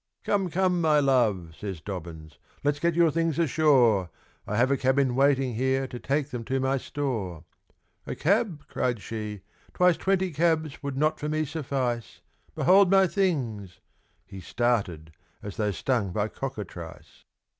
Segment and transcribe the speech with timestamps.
[0.23, 4.09] "Come, come, my love!" says Dobbins, "let's get your things ashore;
[4.47, 7.43] I have a cab in waiting here to take them to my store."
[8.07, 9.41] "A cab!" cried she
[9.75, 12.21] "twice twenty cabs would not for me suffice;
[12.55, 13.79] Behold my things!"
[14.25, 15.11] He started,
[15.43, 17.23] as though stung by cockatrice.